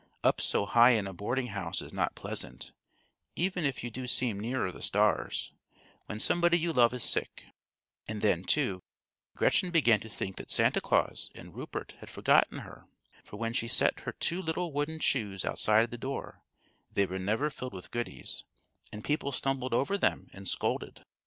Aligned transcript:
Up 0.23 0.41
so 0.41 0.65
high 0.65 0.93
in 0.93 1.05
a 1.05 1.13
boarding 1.13 1.49
house 1.53 1.79
is 1.79 1.93
not 1.93 2.15
pleasant 2.15 2.71
(even 3.35 3.63
if 3.65 3.83
you 3.83 3.91
do 3.91 4.07
seem 4.07 4.39
nearer 4.39 4.71
the 4.71 4.81
stars) 4.81 5.51
when 6.07 6.19
somebody 6.19 6.57
you 6.57 6.73
love 6.73 6.91
is 6.91 7.03
sick; 7.03 7.45
and 8.09 8.23
then, 8.23 8.43
too, 8.43 8.81
Gretchen 9.35 9.69
began 9.69 9.99
to 9.99 10.09
think 10.09 10.37
that 10.37 10.49
Santa 10.49 10.81
Claus 10.81 11.29
and 11.35 11.55
Rupert 11.55 11.93
had 11.99 12.09
forgotten 12.09 12.61
her; 12.61 12.87
for 13.23 13.37
when 13.37 13.53
she 13.53 13.67
set 13.67 13.99
her 13.99 14.11
two 14.13 14.41
little 14.41 14.71
wooden 14.73 14.97
shoes 14.99 15.45
outside 15.45 15.91
the 15.91 15.99
door, 15.99 16.41
they 16.91 17.05
were 17.05 17.19
never 17.19 17.51
filled 17.51 17.75
with 17.75 17.91
goodies, 17.91 18.43
and 18.91 19.03
people 19.03 19.31
stumbled 19.31 19.71
over 19.71 19.99
them 19.99 20.31
and 20.33 20.47
scolded. 20.47 21.05